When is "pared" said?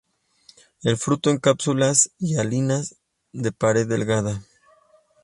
3.51-3.87